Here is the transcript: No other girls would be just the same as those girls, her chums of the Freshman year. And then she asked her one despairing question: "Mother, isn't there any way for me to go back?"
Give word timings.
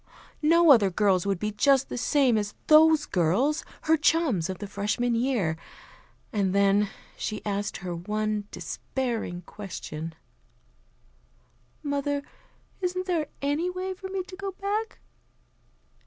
No 0.41 0.71
other 0.71 0.89
girls 0.89 1.27
would 1.27 1.37
be 1.37 1.51
just 1.51 1.87
the 1.87 1.95
same 1.95 2.35
as 2.35 2.55
those 2.65 3.05
girls, 3.05 3.63
her 3.83 3.97
chums 3.97 4.49
of 4.49 4.57
the 4.57 4.65
Freshman 4.65 5.13
year. 5.13 5.57
And 6.33 6.55
then 6.55 6.89
she 7.15 7.45
asked 7.45 7.77
her 7.77 7.95
one 7.95 8.47
despairing 8.49 9.43
question: 9.43 10.15
"Mother, 11.83 12.23
isn't 12.81 13.05
there 13.05 13.27
any 13.43 13.69
way 13.69 13.93
for 13.93 14.07
me 14.09 14.23
to 14.23 14.35
go 14.35 14.53
back?" 14.53 15.01